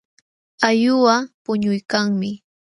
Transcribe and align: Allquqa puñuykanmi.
Allquqa 0.67 1.15
puñuykanmi. 1.43 2.29